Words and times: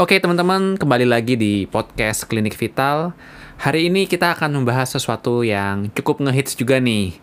Oke 0.00 0.16
teman-teman, 0.16 0.80
kembali 0.80 1.04
lagi 1.04 1.36
di 1.36 1.68
podcast 1.68 2.24
Klinik 2.24 2.56
Vital. 2.56 3.12
Hari 3.60 3.92
ini 3.92 4.08
kita 4.08 4.32
akan 4.32 4.56
membahas 4.56 4.96
sesuatu 4.96 5.44
yang 5.44 5.92
cukup 5.92 6.24
ngehits 6.24 6.56
juga 6.56 6.80
nih, 6.80 7.20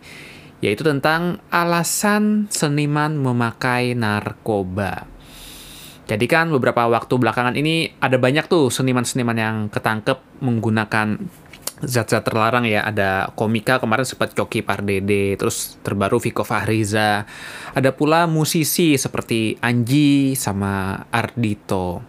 yaitu 0.62 0.86
tentang 0.86 1.42
alasan 1.50 2.46
seniman 2.54 3.18
memakai 3.18 3.98
narkoba. 3.98 5.10
Jadi 6.06 6.30
kan 6.30 6.54
beberapa 6.54 6.86
waktu 6.86 7.18
belakangan 7.18 7.58
ini 7.58 7.98
ada 7.98 8.14
banyak 8.14 8.46
tuh 8.46 8.70
seniman-seniman 8.70 9.34
yang 9.34 9.56
ketangkep 9.74 10.38
menggunakan 10.38 11.18
zat-zat 11.82 12.30
terlarang 12.30 12.62
ya 12.62 12.86
ada 12.86 13.34
komika 13.34 13.82
kemarin 13.82 14.06
sempat 14.06 14.38
Coki 14.38 14.62
Pardede 14.62 15.34
terus 15.34 15.82
terbaru 15.82 16.22
Viko 16.22 16.42
Fahriza 16.42 17.26
ada 17.74 17.90
pula 17.94 18.26
musisi 18.26 18.98
seperti 18.98 19.58
Anji 19.62 20.34
sama 20.34 21.06
Ardito 21.10 22.02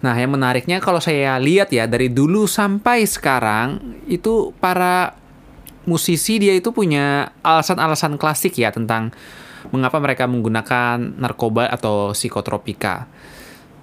nah 0.00 0.16
yang 0.16 0.32
menariknya 0.32 0.80
kalau 0.80 0.98
saya 0.98 1.36
lihat 1.36 1.68
ya 1.72 1.84
dari 1.84 2.08
dulu 2.08 2.48
sampai 2.48 3.04
sekarang 3.04 4.00
itu 4.08 4.52
para 4.56 5.16
musisi 5.84 6.40
dia 6.40 6.56
itu 6.56 6.72
punya 6.72 7.36
alasan-alasan 7.44 8.16
klasik 8.16 8.56
ya 8.56 8.72
tentang 8.72 9.12
mengapa 9.68 10.00
mereka 10.00 10.24
menggunakan 10.24 11.20
narkoba 11.20 11.68
atau 11.68 12.16
psikotropika 12.16 13.08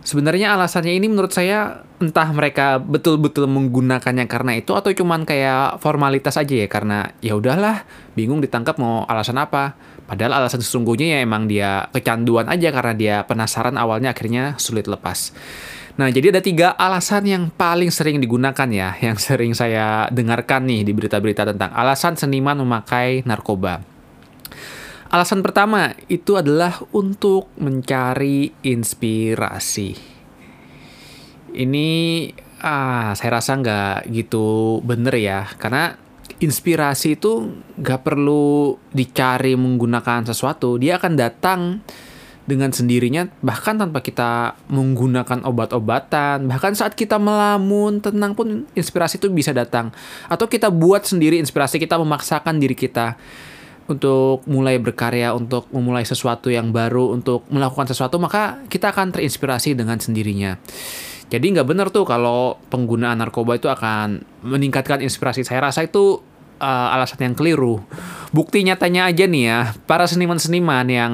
Sebenarnya 0.07 0.55
alasannya 0.55 0.95
ini 0.95 1.11
menurut 1.11 1.35
saya 1.35 1.83
entah 1.99 2.31
mereka 2.31 2.79
betul-betul 2.79 3.43
menggunakannya 3.51 4.23
karena 4.31 4.55
itu 4.55 4.71
atau 4.71 4.87
cuman 4.95 5.27
kayak 5.27 5.83
formalitas 5.83 6.39
aja 6.39 6.63
ya 6.63 6.71
karena 6.71 7.11
ya 7.19 7.35
udahlah 7.35 7.83
bingung 8.15 8.39
ditangkap 8.39 8.79
mau 8.79 9.03
alasan 9.03 9.35
apa. 9.35 9.75
Padahal 10.07 10.39
alasan 10.39 10.63
sesungguhnya 10.63 11.19
ya 11.19 11.27
emang 11.27 11.51
dia 11.51 11.91
kecanduan 11.91 12.47
aja 12.47 12.71
karena 12.71 12.93
dia 12.95 13.15
penasaran 13.27 13.75
awalnya 13.75 14.15
akhirnya 14.15 14.55
sulit 14.55 14.87
lepas. 14.87 15.35
Nah, 15.97 16.13
jadi 16.13 16.29
ada 16.29 16.45
tiga 16.45 16.77
alasan 16.77 17.25
yang 17.25 17.43
paling 17.49 17.89
sering 17.89 18.21
digunakan 18.21 18.69
ya, 18.69 18.93
yang 19.05 19.17
sering 19.17 19.57
saya 19.57 20.05
dengarkan 20.13 20.69
nih 20.69 20.85
di 20.85 20.93
berita-berita 20.93 21.49
tentang 21.49 21.73
alasan 21.73 22.13
seniman 22.13 22.61
memakai 22.61 23.25
narkoba. 23.25 23.81
Alasan 25.07 25.41
pertama 25.41 25.95
itu 26.11 26.37
adalah 26.37 26.77
untuk 26.93 27.49
mencari 27.57 28.51
inspirasi. 28.61 29.95
Ini 31.57 31.89
ah 32.61 33.15
saya 33.17 33.39
rasa 33.39 33.57
nggak 33.57 34.11
gitu 34.13 34.77
bener 34.83 35.15
ya, 35.17 35.49
karena 35.57 35.97
inspirasi 36.37 37.17
itu 37.17 37.49
nggak 37.79 38.03
perlu 38.05 38.77
dicari 38.93 39.57
menggunakan 39.57 40.27
sesuatu, 40.29 40.77
dia 40.77 41.01
akan 41.01 41.13
datang 41.17 41.61
dengan 42.47 42.71
sendirinya 42.71 43.27
bahkan 43.43 43.75
tanpa 43.75 43.99
kita 43.99 44.55
menggunakan 44.71 45.43
obat-obatan 45.43 46.47
bahkan 46.47 46.71
saat 46.73 46.95
kita 46.95 47.19
melamun 47.19 47.99
tenang 47.99 48.33
pun 48.33 48.63
inspirasi 48.71 49.19
itu 49.19 49.27
bisa 49.27 49.51
datang 49.51 49.91
atau 50.31 50.47
kita 50.47 50.71
buat 50.71 51.03
sendiri 51.03 51.37
inspirasi 51.43 51.77
kita 51.77 51.99
memaksakan 51.99 52.57
diri 52.57 52.73
kita 52.73 53.19
untuk 53.87 54.43
mulai 54.51 54.77
berkarya, 54.83 55.31
untuk 55.31 55.71
memulai 55.71 56.03
sesuatu 56.03 56.51
yang 56.51 56.75
baru, 56.75 57.15
untuk 57.15 57.47
melakukan 57.47 57.87
sesuatu, 57.87 58.19
maka 58.19 58.59
kita 58.67 58.91
akan 58.91 59.15
terinspirasi 59.15 59.79
dengan 59.79 59.95
sendirinya. 59.95 60.59
Jadi 61.27 61.55
nggak 61.55 61.67
benar 61.67 61.87
tuh 61.91 62.07
kalau 62.07 62.59
penggunaan 62.71 63.19
narkoba 63.19 63.59
itu 63.59 63.67
akan 63.67 64.23
meningkatkan 64.43 65.03
inspirasi. 65.03 65.43
Saya 65.43 65.71
rasa 65.71 65.83
itu 65.83 66.23
uh, 66.59 66.95
alasan 66.95 67.31
yang 67.31 67.35
keliru. 67.35 67.83
Bukti 68.31 68.63
nyatanya 68.63 69.11
aja 69.11 69.27
nih 69.27 69.43
ya, 69.43 69.59
para 69.87 70.07
seniman-seniman 70.07 70.87
yang 70.87 71.13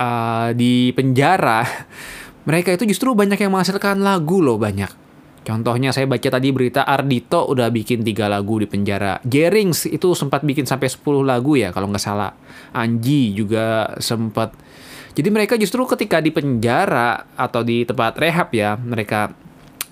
uh, 0.00 0.56
di 0.56 0.96
penjara, 0.96 1.60
mereka 2.48 2.72
itu 2.72 2.88
justru 2.88 3.12
banyak 3.12 3.36
yang 3.36 3.52
menghasilkan 3.52 4.00
lagu 4.00 4.40
loh 4.40 4.56
banyak 4.56 5.10
Contohnya 5.40 5.88
saya 5.90 6.04
baca 6.04 6.28
tadi 6.28 6.52
berita 6.52 6.84
Ardito 6.84 7.48
udah 7.48 7.72
bikin 7.72 8.04
tiga 8.04 8.28
lagu 8.28 8.60
di 8.60 8.68
penjara. 8.68 9.18
Jerings 9.24 9.88
itu 9.88 10.12
sempat 10.12 10.44
bikin 10.44 10.68
sampai 10.68 10.92
10 10.92 11.24
lagu 11.24 11.56
ya 11.56 11.72
kalau 11.72 11.88
nggak 11.88 12.04
salah. 12.04 12.36
Anji 12.76 13.32
juga 13.32 13.96
sempat. 14.04 14.52
Jadi 15.16 15.28
mereka 15.32 15.56
justru 15.56 15.82
ketika 15.88 16.20
di 16.20 16.30
penjara 16.30 17.24
atau 17.34 17.64
di 17.64 17.82
tempat 17.88 18.20
rehab 18.20 18.52
ya, 18.52 18.76
mereka 18.76 19.32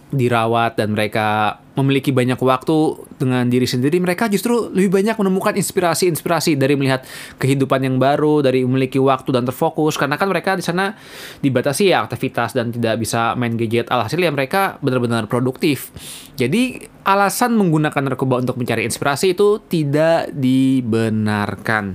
dirawat 0.08 0.80
dan 0.80 0.96
mereka 0.96 1.60
memiliki 1.78 2.10
banyak 2.10 2.40
waktu 2.42 3.06
dengan 3.20 3.46
diri 3.46 3.68
sendiri, 3.68 4.02
mereka 4.02 4.26
justru 4.26 4.66
lebih 4.72 4.98
banyak 4.98 5.14
menemukan 5.14 5.54
inspirasi-inspirasi 5.54 6.58
dari 6.58 6.74
melihat 6.74 7.06
kehidupan 7.38 7.86
yang 7.86 7.96
baru, 8.02 8.42
dari 8.42 8.66
memiliki 8.66 8.98
waktu 8.98 9.30
dan 9.30 9.46
terfokus. 9.46 9.94
Karena 9.94 10.18
kan 10.18 10.26
mereka 10.26 10.58
di 10.58 10.64
sana 10.64 10.98
dibatasi 11.38 11.94
ya 11.94 12.02
aktivitas 12.02 12.56
dan 12.56 12.74
tidak 12.74 12.98
bisa 12.98 13.38
main 13.38 13.54
gadget. 13.54 13.86
Alhasil 13.94 14.18
ya 14.18 14.32
mereka 14.34 14.80
benar-benar 14.82 15.30
produktif. 15.30 15.94
Jadi 16.34 16.82
alasan 17.06 17.54
menggunakan 17.54 18.10
narkoba 18.10 18.42
untuk 18.42 18.58
mencari 18.58 18.82
inspirasi 18.88 19.38
itu 19.38 19.62
tidak 19.70 20.34
dibenarkan. 20.34 21.94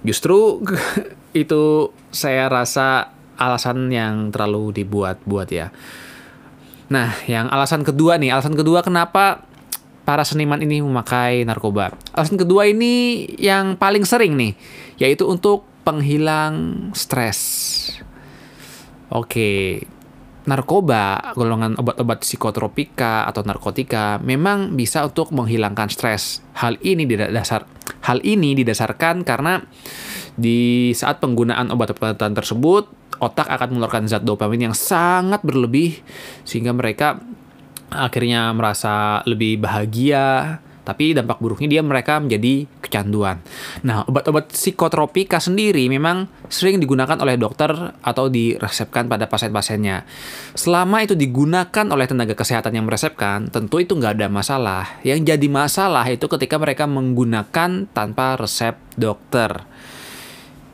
Justru 0.00 0.64
itu 1.42 1.92
saya 2.08 2.48
rasa 2.48 3.12
alasan 3.36 3.92
yang 3.92 4.32
terlalu 4.32 4.80
dibuat-buat 4.80 5.48
ya. 5.52 5.68
Nah, 6.90 7.14
yang 7.30 7.46
alasan 7.46 7.86
kedua 7.86 8.18
nih, 8.18 8.34
alasan 8.34 8.58
kedua 8.58 8.82
kenapa 8.82 9.46
para 10.02 10.26
seniman 10.26 10.58
ini 10.58 10.82
memakai 10.82 11.46
narkoba. 11.46 11.94
Alasan 12.10 12.34
kedua 12.34 12.66
ini 12.66 13.24
yang 13.38 13.78
paling 13.78 14.02
sering 14.02 14.34
nih, 14.34 14.58
yaitu 14.98 15.22
untuk 15.30 15.62
penghilang 15.86 16.90
stres. 16.98 17.38
Oke, 19.06 19.86
narkoba, 20.50 21.30
golongan 21.38 21.78
obat-obat 21.78 22.26
psikotropika 22.26 23.22
atau 23.30 23.46
narkotika 23.46 24.18
memang 24.18 24.74
bisa 24.74 25.06
untuk 25.06 25.30
menghilangkan 25.30 25.86
stres. 25.94 26.42
Hal 26.58 26.74
ini 26.82 27.06
didasar 27.06 27.70
hal 28.02 28.18
ini 28.26 28.58
didasarkan 28.58 29.22
karena 29.22 29.62
di 30.34 30.90
saat 30.90 31.22
penggunaan 31.22 31.70
obat-obatan 31.70 32.34
tersebut 32.34 32.99
otak 33.20 33.46
akan 33.46 33.76
mengeluarkan 33.76 34.08
zat 34.08 34.24
dopamin 34.24 34.72
yang 34.72 34.76
sangat 34.76 35.44
berlebih 35.44 36.00
sehingga 36.42 36.72
mereka 36.72 37.20
akhirnya 37.92 38.50
merasa 38.56 39.20
lebih 39.28 39.60
bahagia 39.60 40.58
tapi 40.80 41.12
dampak 41.14 41.38
buruknya 41.38 41.78
dia 41.78 41.82
mereka 41.84 42.18
menjadi 42.18 42.66
kecanduan. 42.82 43.38
Nah, 43.86 44.02
obat-obat 44.10 44.50
psikotropika 44.50 45.38
sendiri 45.38 45.86
memang 45.86 46.26
sering 46.50 46.82
digunakan 46.82 47.14
oleh 47.20 47.38
dokter 47.38 47.70
atau 48.02 48.26
diresepkan 48.26 49.06
pada 49.06 49.30
pasien-pasiennya. 49.30 50.02
Selama 50.58 51.06
itu 51.06 51.14
digunakan 51.14 51.86
oleh 51.94 52.10
tenaga 52.10 52.34
kesehatan 52.34 52.74
yang 52.74 52.90
meresepkan, 52.90 53.52
tentu 53.52 53.78
itu 53.78 53.94
nggak 53.94 54.18
ada 54.18 54.26
masalah. 54.26 54.98
Yang 55.06 55.30
jadi 55.30 55.46
masalah 55.46 56.10
itu 56.10 56.26
ketika 56.26 56.58
mereka 56.58 56.90
menggunakan 56.90 57.86
tanpa 57.94 58.40
resep 58.40 58.74
dokter. 58.98 59.62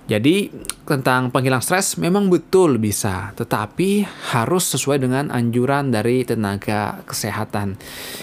Jadi 0.06 0.54
tentang 0.86 1.34
penghilang 1.34 1.58
stres 1.58 1.98
memang 1.98 2.30
betul 2.30 2.78
bisa, 2.78 3.34
tetapi 3.34 4.06
harus 4.30 4.62
sesuai 4.70 5.02
dengan 5.02 5.34
anjuran 5.34 5.90
dari 5.90 6.22
tenaga 6.22 7.02
kesehatan. 7.02 7.74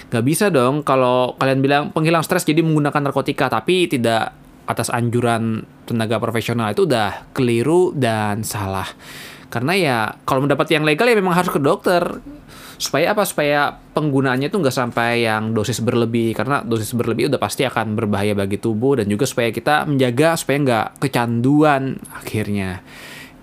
Gak 0.08 0.24
bisa 0.24 0.48
dong 0.48 0.88
kalau 0.88 1.36
kalian 1.36 1.60
bilang 1.60 1.84
penghilang 1.92 2.24
stres 2.24 2.48
jadi 2.48 2.64
menggunakan 2.64 3.12
narkotika, 3.12 3.52
tapi 3.52 3.92
tidak 3.92 4.32
atas 4.64 4.88
anjuran 4.88 5.68
tenaga 5.84 6.24
profesional 6.24 6.72
itu 6.72 6.88
udah 6.88 7.36
keliru 7.36 7.92
dan 7.92 8.48
salah. 8.48 8.88
Karena 9.52 9.74
ya 9.76 9.98
kalau 10.24 10.48
mendapat 10.48 10.72
yang 10.72 10.88
legal 10.88 11.06
ya 11.06 11.20
memang 11.20 11.36
harus 11.36 11.52
ke 11.52 11.60
dokter 11.60 12.24
supaya 12.78 13.14
apa 13.14 13.24
supaya 13.24 13.74
penggunaannya 13.94 14.50
tuh 14.50 14.60
nggak 14.64 14.76
sampai 14.76 15.26
yang 15.26 15.54
dosis 15.54 15.80
berlebih 15.80 16.34
karena 16.34 16.66
dosis 16.66 16.94
berlebih 16.94 17.30
udah 17.30 17.42
pasti 17.42 17.64
akan 17.64 17.94
berbahaya 17.98 18.34
bagi 18.34 18.58
tubuh 18.58 19.02
dan 19.02 19.08
juga 19.08 19.30
supaya 19.30 19.54
kita 19.54 19.86
menjaga 19.86 20.36
supaya 20.36 20.58
nggak 20.64 20.88
kecanduan 21.04 22.02
akhirnya 22.14 22.82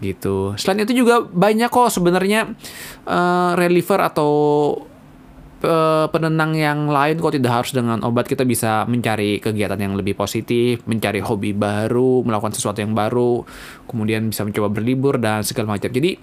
gitu. 0.01 0.57
Selain 0.57 0.81
itu 0.83 1.05
juga 1.05 1.21
banyak 1.21 1.69
kok 1.69 1.93
sebenarnya 1.93 2.57
uh, 3.05 3.53
reliever 3.53 4.01
atau 4.01 4.33
penenang 6.09 6.57
yang 6.57 6.89
lain 6.89 7.21
kok 7.21 7.37
tidak 7.37 7.53
harus 7.53 7.77
dengan 7.77 8.01
obat 8.01 8.25
kita 8.25 8.49
bisa 8.49 8.89
mencari 8.89 9.37
kegiatan 9.45 9.77
yang 9.77 9.93
lebih 9.93 10.17
positif, 10.17 10.81
mencari 10.89 11.21
hobi 11.21 11.53
baru, 11.53 12.25
melakukan 12.25 12.57
sesuatu 12.57 12.81
yang 12.81 12.97
baru, 12.97 13.45
kemudian 13.85 14.33
bisa 14.33 14.49
mencoba 14.49 14.73
berlibur 14.73 15.21
dan 15.21 15.45
segala 15.45 15.77
macam. 15.77 15.93
Jadi 15.93 16.17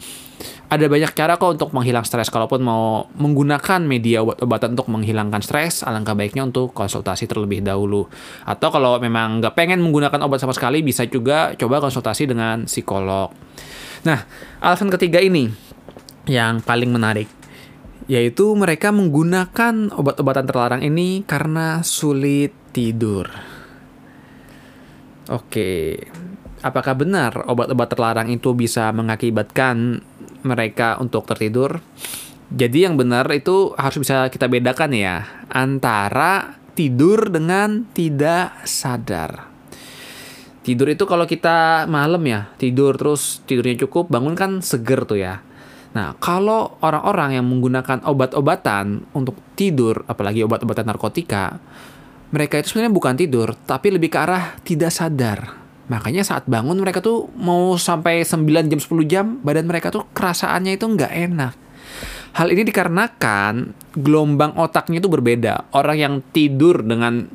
ada 0.67 0.85
banyak 0.89 1.11
cara 1.13 1.37
kok 1.37 1.53
untuk 1.53 1.69
menghilang 1.69 2.01
stres. 2.01 2.33
Kalaupun 2.33 2.65
mau 2.65 3.05
menggunakan 3.13 3.85
media 3.85 4.25
obat-obatan 4.25 4.73
untuk 4.73 4.89
menghilangkan 4.89 5.45
stres, 5.45 5.85
alangkah 5.85 6.17
baiknya 6.17 6.41
untuk 6.41 6.73
konsultasi 6.73 7.29
terlebih 7.29 7.61
dahulu. 7.61 8.09
Atau 8.41 8.73
kalau 8.73 8.97
memang 8.97 9.37
nggak 9.39 9.53
pengen 9.53 9.85
menggunakan 9.85 10.17
obat 10.25 10.41
sama 10.41 10.57
sekali, 10.57 10.81
bisa 10.81 11.05
juga 11.05 11.53
coba 11.53 11.77
konsultasi 11.77 12.25
dengan 12.25 12.65
psikolog. 12.65 13.29
Nah, 14.01 14.25
alasan 14.65 14.89
ketiga 14.89 15.21
ini 15.21 15.49
yang 16.27 16.59
paling 16.59 16.91
menarik 16.91 17.36
yaitu 18.07 18.55
mereka 18.55 18.95
menggunakan 18.95 19.91
obat-obatan 19.91 20.47
terlarang 20.47 20.81
ini 20.83 21.27
karena 21.27 21.83
sulit 21.83 22.55
tidur. 22.71 23.27
Oke, 25.27 25.99
apakah 26.63 26.95
benar 26.95 27.43
obat-obat 27.51 27.91
terlarang 27.91 28.31
itu 28.31 28.55
bisa 28.55 28.95
mengakibatkan 28.95 29.99
mereka 30.47 30.95
untuk 31.03 31.27
tertidur? 31.27 31.83
Jadi 32.47 32.87
yang 32.87 32.95
benar 32.95 33.27
itu 33.35 33.75
harus 33.75 33.99
bisa 33.99 34.31
kita 34.31 34.47
bedakan 34.47 34.95
ya 34.95 35.43
antara 35.51 36.55
tidur 36.79 37.27
dengan 37.27 37.83
tidak 37.91 38.63
sadar. 38.63 39.51
Tidur 40.63 40.91
itu 40.91 41.03
kalau 41.03 41.27
kita 41.27 41.87
malam 41.91 42.23
ya, 42.23 42.51
tidur 42.55 42.95
terus 42.95 43.43
tidurnya 43.43 43.87
cukup, 43.87 44.07
bangun 44.07 44.35
kan 44.35 44.51
seger 44.63 45.03
tuh 45.03 45.19
ya. 45.19 45.43
Nah, 45.95 46.15
kalau 46.19 46.77
orang-orang 46.83 47.39
yang 47.39 47.45
menggunakan 47.47 48.03
obat-obatan 48.03 49.07
untuk 49.15 49.39
tidur, 49.55 50.03
apalagi 50.05 50.43
obat-obatan 50.43 50.85
narkotika, 50.85 51.57
mereka 52.33 52.59
itu 52.59 52.75
sebenarnya 52.75 52.93
bukan 52.93 53.15
tidur, 53.15 53.55
tapi 53.65 53.93
lebih 53.95 54.11
ke 54.11 54.19
arah 54.19 54.59
tidak 54.61 54.91
sadar. 54.91 55.57
Makanya 55.87 56.27
saat 56.27 56.43
bangun 56.45 56.75
mereka 56.75 56.99
tuh 56.99 57.31
mau 57.39 57.79
sampai 57.79 58.27
9 58.27 58.67
jam 58.67 58.79
10 58.79 59.07
jam, 59.07 59.25
badan 59.39 59.65
mereka 59.65 59.87
tuh 59.87 60.03
kerasaannya 60.11 60.75
itu 60.75 60.83
nggak 60.83 61.13
enak 61.31 61.53
Hal 62.37 62.53
ini 62.53 62.69
dikarenakan 62.69 63.73
gelombang 63.97 64.53
otaknya 64.61 65.01
itu 65.01 65.09
berbeda. 65.09 65.73
Orang 65.73 65.97
yang 65.97 66.13
tidur 66.29 66.85
dengan 66.85 67.25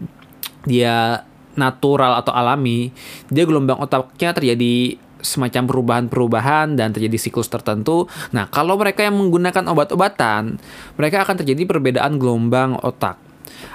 dia 0.62 1.26
natural 1.58 2.22
atau 2.22 2.30
alami, 2.30 2.94
dia 3.26 3.42
gelombang 3.42 3.82
otaknya 3.82 4.30
terjadi 4.30 4.94
semacam 5.22 5.70
perubahan-perubahan 5.70 6.74
dan 6.76 6.90
terjadi 6.92 7.16
siklus 7.16 7.48
tertentu. 7.48 8.10
Nah, 8.34 8.50
kalau 8.50 8.76
mereka 8.76 9.06
yang 9.06 9.16
menggunakan 9.16 9.64
obat-obatan, 9.70 10.58
mereka 10.98 11.22
akan 11.24 11.36
terjadi 11.40 11.62
perbedaan 11.64 12.18
gelombang 12.18 12.76
otak. 12.82 13.16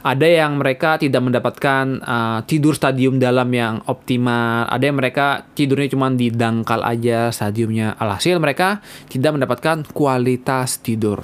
Ada 0.03 0.27
yang 0.27 0.59
mereka 0.59 0.99
tidak 0.99 1.23
mendapatkan 1.23 2.03
uh, 2.03 2.39
tidur 2.44 2.75
stadium 2.75 3.17
dalam 3.17 3.47
yang 3.51 3.81
optimal. 3.88 4.67
Ada 4.67 4.83
yang 4.91 4.97
mereka 4.99 5.47
tidurnya 5.55 5.88
cuma 5.91 6.11
di 6.11 6.27
dangkal 6.29 6.83
aja 6.83 7.31
stadiumnya. 7.31 7.95
Alhasil 7.97 8.38
mereka 8.38 8.83
tidak 9.07 9.35
mendapatkan 9.39 9.88
kualitas 9.91 10.79
tidur. 10.83 11.23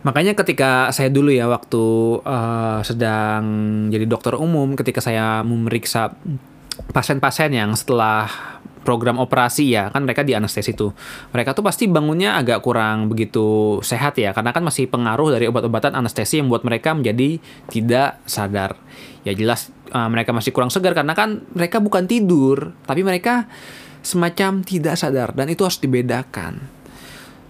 Makanya 0.00 0.32
ketika 0.32 0.88
saya 0.96 1.12
dulu 1.12 1.28
ya 1.28 1.44
waktu 1.44 1.84
uh, 2.24 2.80
sedang 2.80 3.44
jadi 3.92 4.08
dokter 4.08 4.32
umum, 4.32 4.72
ketika 4.72 5.04
saya 5.04 5.44
memeriksa 5.44 6.16
pasien-pasien 6.88 7.52
yang 7.52 7.76
setelah 7.76 8.28
program 8.80 9.20
operasi 9.20 9.76
ya 9.76 9.92
kan 9.92 10.08
mereka 10.08 10.24
di 10.24 10.32
anestesi 10.32 10.72
itu 10.72 10.88
mereka 11.36 11.52
tuh 11.52 11.60
pasti 11.60 11.84
bangunnya 11.84 12.40
agak 12.40 12.64
kurang 12.64 13.12
begitu 13.12 13.78
sehat 13.84 14.16
ya 14.16 14.32
karena 14.32 14.56
kan 14.56 14.64
masih 14.64 14.88
pengaruh 14.88 15.36
dari 15.36 15.46
obat-obatan 15.46 15.92
anestesi 15.92 16.40
yang 16.40 16.48
buat 16.48 16.64
mereka 16.64 16.96
menjadi 16.96 17.38
tidak 17.68 18.24
sadar. 18.24 18.80
Ya 19.20 19.36
jelas 19.36 19.68
uh, 19.92 20.08
mereka 20.08 20.32
masih 20.32 20.50
kurang 20.56 20.72
segar 20.72 20.96
karena 20.96 21.12
kan 21.12 21.44
mereka 21.52 21.78
bukan 21.78 22.08
tidur 22.08 22.72
tapi 22.88 23.04
mereka 23.04 23.46
semacam 24.00 24.64
tidak 24.64 24.96
sadar 24.96 25.36
dan 25.36 25.52
itu 25.52 25.60
harus 25.60 25.76
dibedakan 25.76 26.79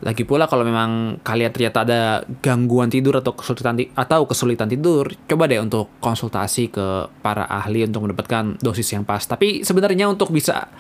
lagi 0.01 0.25
pula 0.25 0.49
kalau 0.49 0.65
memang 0.65 1.21
kalian 1.21 1.53
ternyata 1.53 1.85
ada 1.85 2.01
gangguan 2.41 2.89
tidur 2.89 3.21
atau 3.21 3.37
kesulitan 3.37 3.77
atau 3.93 4.25
kesulitan 4.25 4.65
tidur, 4.65 5.13
coba 5.29 5.45
deh 5.45 5.61
untuk 5.61 5.93
konsultasi 6.01 6.73
ke 6.73 6.87
para 7.21 7.45
ahli 7.45 7.85
untuk 7.85 8.09
mendapatkan 8.09 8.57
dosis 8.65 8.97
yang 8.97 9.05
pas. 9.05 9.21
Tapi 9.21 9.61
sebenarnya 9.61 10.09
untuk 10.09 10.33
bisa 10.33 10.73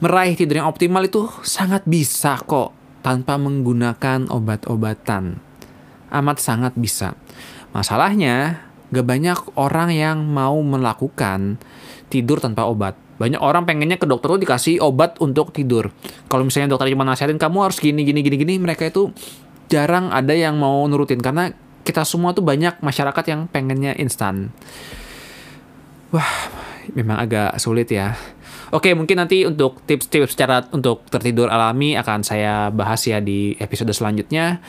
meraih 0.00 0.32
tidur 0.32 0.64
yang 0.64 0.72
optimal 0.72 1.04
itu 1.04 1.28
sangat 1.44 1.84
bisa 1.84 2.40
kok 2.48 2.72
tanpa 3.04 3.36
menggunakan 3.36 4.32
obat-obatan. 4.32 5.36
Amat 6.08 6.38
sangat 6.40 6.72
bisa. 6.72 7.12
Masalahnya, 7.76 8.68
gak 8.88 9.04
banyak 9.04 9.38
orang 9.56 9.92
yang 9.92 10.24
mau 10.28 10.56
melakukan 10.64 11.60
tidur 12.08 12.40
tanpa 12.40 12.68
obat 12.68 12.96
banyak 13.20 13.40
orang 13.40 13.68
pengennya 13.68 14.00
ke 14.00 14.08
dokter 14.08 14.32
tuh 14.36 14.40
dikasih 14.40 14.80
obat 14.80 15.20
untuk 15.20 15.52
tidur. 15.52 15.92
Kalau 16.28 16.42
misalnya 16.42 16.74
dokter 16.74 16.92
cuma 16.92 17.04
nasihatin 17.04 17.36
kamu 17.40 17.68
harus 17.68 17.78
gini 17.78 18.02
gini 18.02 18.24
gini 18.24 18.36
gini, 18.40 18.54
mereka 18.56 18.88
itu 18.88 19.12
jarang 19.72 20.12
ada 20.12 20.32
yang 20.32 20.60
mau 20.60 20.84
nurutin 20.88 21.20
karena 21.20 21.52
kita 21.82 22.06
semua 22.06 22.30
tuh 22.32 22.46
banyak 22.46 22.78
masyarakat 22.80 23.24
yang 23.28 23.50
pengennya 23.50 23.96
instan. 23.98 24.54
Wah, 26.12 26.28
memang 26.92 27.18
agak 27.18 27.56
sulit 27.58 27.88
ya. 27.90 28.14
Oke, 28.72 28.96
mungkin 28.96 29.20
nanti 29.20 29.44
untuk 29.44 29.84
tips-tips 29.84 30.32
cara 30.32 30.64
untuk 30.72 31.04
tertidur 31.12 31.52
alami 31.52 31.92
akan 31.92 32.24
saya 32.24 32.72
bahas 32.72 33.04
ya 33.04 33.20
di 33.20 33.52
episode 33.60 33.92
selanjutnya. 33.92 34.64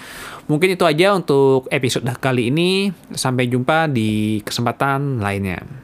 Mungkin 0.51 0.75
itu 0.75 0.83
aja 0.83 1.15
untuk 1.15 1.71
episode 1.71 2.03
kali 2.19 2.51
ini. 2.51 2.91
Sampai 3.15 3.47
jumpa 3.47 3.87
di 3.87 4.43
kesempatan 4.43 5.23
lainnya. 5.23 5.82